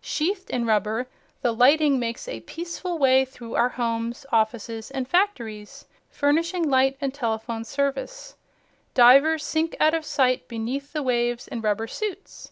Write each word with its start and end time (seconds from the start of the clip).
Sheathed 0.00 0.48
in 0.48 0.64
rubber, 0.64 1.08
the 1.42 1.52
lightning 1.52 1.98
makes 1.98 2.26
a 2.26 2.40
peaceful 2.40 2.96
way 2.96 3.26
through 3.26 3.54
our 3.54 3.68
homes, 3.68 4.24
offices 4.32 4.90
and 4.90 5.06
factories, 5.06 5.84
furnishing 6.08 6.66
light 6.70 6.96
and 7.02 7.12
telephone 7.12 7.64
service. 7.64 8.34
Divers 8.94 9.44
sink 9.44 9.76
out 9.78 9.92
of 9.92 10.06
sight 10.06 10.48
beneath 10.48 10.94
the 10.94 11.02
waves 11.02 11.46
in 11.46 11.60
rubber 11.60 11.86
suits. 11.86 12.50